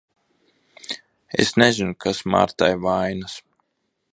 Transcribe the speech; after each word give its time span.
Es 1.43 1.53
nezinu, 1.63 1.93
kas 2.05 2.25
Martai 2.35 2.73
vainas. 2.87 3.37